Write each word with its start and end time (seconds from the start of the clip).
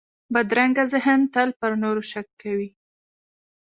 بدرنګه 0.33 0.83
ذهن 0.93 1.19
تل 1.33 1.49
پر 1.59 1.71
نورو 1.83 2.01
شک 2.11 2.27
کوي 2.41 2.69